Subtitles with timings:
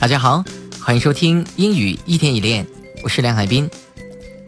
[0.00, 0.42] 大家好，
[0.82, 2.66] 欢迎收听英语一天一练，
[3.02, 3.68] 我是梁海滨。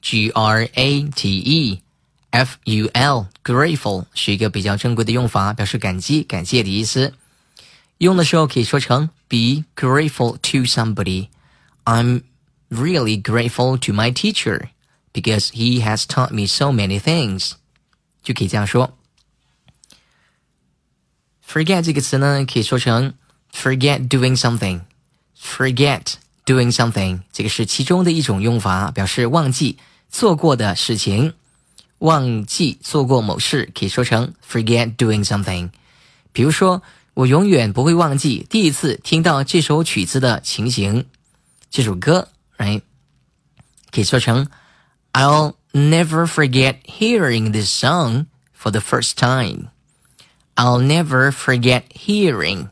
[0.00, 1.80] G R A T E
[2.30, 7.14] F U L grateful 是一个比较正规的用法，表示感激、感谢的意思。
[7.98, 11.28] 用的时候可以说成 be grateful to somebody.
[11.84, 12.22] I'm
[12.68, 14.70] really grateful to my teacher
[15.12, 17.52] because he has taught me so many things.
[18.22, 18.96] 就可以这样说。
[21.46, 23.14] forget 这个词呢，可以说成
[23.52, 24.80] forget doing something.
[25.38, 26.14] Forget
[26.46, 29.78] doing something 这个是其中的一种用法，表示忘记
[30.08, 31.34] 做过的事情。
[31.98, 35.70] 忘记做过某事，可以说成 forget doing something。
[36.32, 36.82] 比如说，
[37.14, 41.06] 我永远不会忘记第一次听到这首曲子的情形。
[41.70, 42.28] 这首歌，
[42.58, 42.82] right？
[43.92, 44.48] 可以说成
[45.12, 48.26] I'll never forget hearing this song
[48.60, 49.68] for the first time.
[50.56, 52.70] I'll never forget hearing，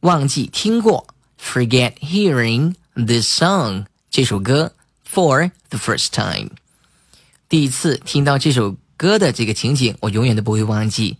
[0.00, 1.06] 忘记听过，
[1.40, 4.72] forget hearing this song 这首歌
[5.10, 6.50] for the first time。
[7.48, 11.16] 第一次听到这首歌的这个情景，我永远都不会忘记。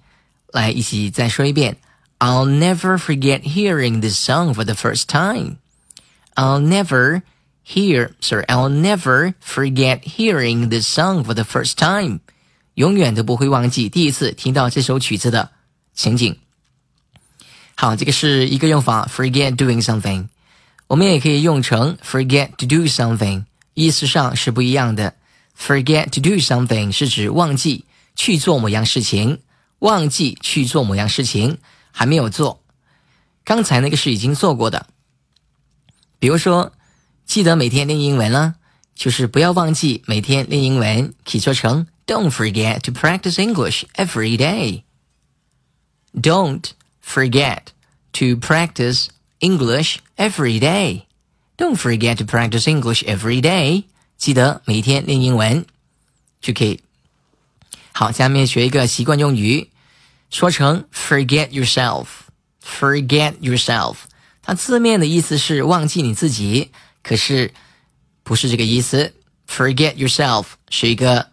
[0.53, 1.77] 来，一起再说一遍：
[2.19, 5.57] I'll never forget hearing this song for the first time.
[6.35, 7.23] I'll never
[7.65, 12.21] hear, sorry, I'll never forget hearing this song for the first time.
[12.75, 15.51] 永远都不会忘记第一次听到这首曲子的
[15.95, 16.37] 情景。
[17.75, 20.27] 好，这个是一个用法，forget doing something。
[20.93, 25.15] 我们也可以用成 forget to do something，意思上是不一样的。
[25.59, 27.85] Forget to do something 是指忘记
[28.15, 29.41] 去做某样事情，
[29.81, 31.59] 忘记去做某样事情
[31.91, 32.63] 还没有做。
[33.45, 34.87] 刚才那个是已经做过的。
[36.19, 36.73] 比如说，
[37.27, 38.55] 记得每天练英文了，
[38.95, 44.85] 就是不要忘记每天练英文，可以说成 Don't forget to practice English every day.
[46.15, 46.65] Don't
[47.05, 47.65] forget
[48.13, 49.09] to practice
[49.44, 51.04] English every day.
[51.58, 53.84] Don't forget to practice English every day.
[54.18, 55.66] 记得每天练英文
[56.40, 56.80] 就可以。
[57.92, 59.70] 好，下面学一个习惯用语，
[60.30, 62.06] 说成 forget yourself。
[62.64, 63.98] forget yourself，
[64.42, 66.72] 它字面的意思是忘记你自己，
[67.04, 67.54] 可是
[68.24, 69.14] 不是这个意思。
[69.46, 71.28] forget yourself 是一个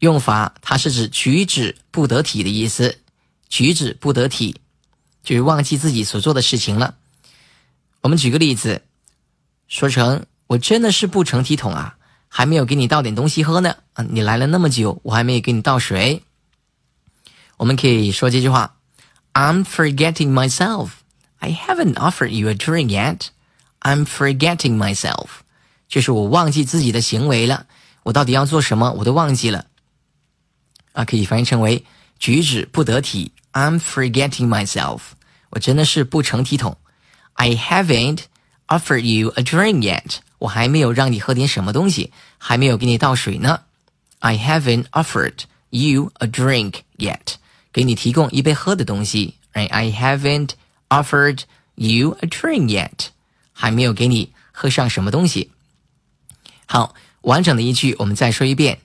[0.00, 2.98] 用法，它是指举止不得体的意思。
[3.48, 4.56] 举止不得体
[5.22, 6.96] 就是忘记自己所做的事情了。
[8.02, 8.82] 我们举个例子，
[9.68, 11.96] 说成我真的是不成体统啊。
[12.32, 16.22] 还没有给你倒点东西喝呢，啊，你来了那么久，我还没有给你倒水。
[17.56, 18.76] 我们可以说这句话
[19.34, 20.90] ：I'm forgetting myself.
[21.38, 23.30] I haven't offered you a drink yet.
[23.80, 25.26] I'm forgetting myself.
[25.88, 27.66] 就是我忘记自己的行为了，
[28.04, 29.66] 我到底要做什么，我都忘记了。
[30.92, 31.84] 啊，可以翻译成为
[32.20, 33.32] 举止不得体。
[33.52, 35.00] I'm forgetting myself.
[35.48, 36.78] 我真的是不成体统。
[37.39, 38.23] I haven't
[38.67, 40.17] offered you a drink yet.
[40.39, 43.61] 我还没有让你喝点什么东西，还没有给你倒水呢。
[44.19, 47.35] I haven't offered you a drink yet，
[47.71, 49.35] 给你提供一杯喝的东西。
[49.53, 50.51] Right？I haven't
[50.89, 51.41] offered
[51.75, 53.07] you a drink yet，
[53.53, 55.51] 还没有给你喝上什么东西。
[56.65, 58.79] 好，完整的一句我们再说一遍。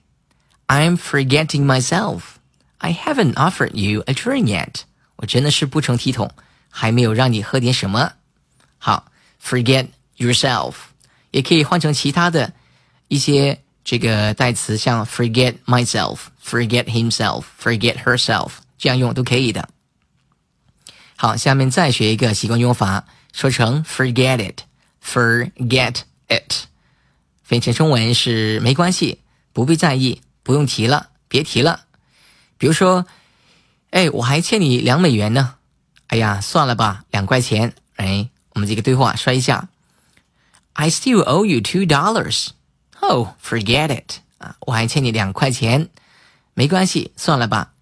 [0.66, 2.20] I'm forgetting myself.
[2.78, 4.82] I haven't offered you a drink yet.
[5.16, 6.32] 我真的是不成体统，
[6.68, 8.12] 还没有让你喝点什么。
[8.85, 9.07] 好
[9.43, 10.75] ，forget yourself。
[11.31, 12.53] 也可以换成其他的
[13.07, 19.67] 一些这个代词，像 forget myself、forget himself、forget herself，这样用都可以的。
[21.15, 23.03] 好，下面再学一个习惯用法，
[23.33, 26.53] 说成 forget it，forget it，
[27.41, 29.19] 翻译成中文是没关系，
[29.51, 31.85] 不必在意，不用提了，别提了。
[32.59, 33.07] 比如说，
[33.89, 35.55] 哎，我还欠你两美元呢，
[36.05, 37.73] 哎呀，算了吧，两块钱。
[37.95, 39.69] 哎，我们这个对话说一下。
[40.73, 42.47] I still owe you two dollars.
[42.99, 44.19] Oh, forget it.
[44.39, 45.89] 啊，我还欠你两块钱。
[46.53, 47.73] 没关系，算了吧。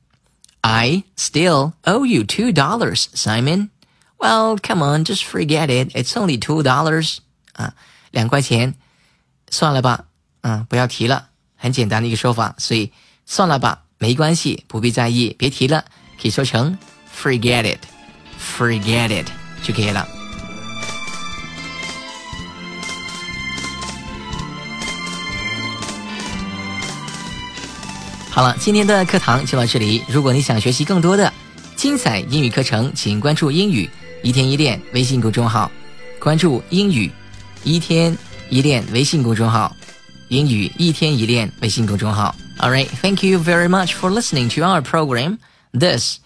[0.61, 3.69] I still owe you two dollars, Simon.
[4.17, 5.95] Well, come on, just forget it.
[5.95, 7.17] It's only two dollars.
[7.53, 7.73] 啊，
[8.11, 8.75] 两块钱，
[9.49, 10.05] 算了吧。
[10.41, 12.91] 嗯，不要提了，很简单的一个说法，所以
[13.25, 15.85] 算了吧，没关系，不必在意，别提了，
[16.21, 16.77] 可以说成
[17.15, 19.27] forget it，forget it
[19.63, 20.22] 就可以了。
[28.32, 30.02] 好了，今天的课堂就到这里。
[30.08, 31.32] 如果你想学习更多的
[31.76, 33.88] 精彩英语课程，请关注“英语
[34.22, 35.70] 一天一练”微信公众号。
[36.20, 37.10] 关注“英语
[37.64, 38.16] 一天
[38.50, 39.72] 一练”微信公众号，“
[40.28, 42.34] 英语一天一练”微信公众号。
[42.58, 45.38] All right, thank you very much for listening to our program.
[45.72, 46.18] This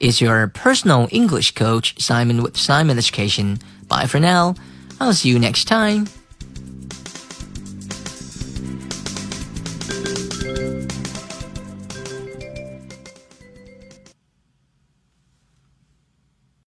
[0.00, 3.58] is your personal English coach, Simon with Simon Education.
[3.88, 4.56] Bye for now.
[4.98, 6.06] I'll see you next time.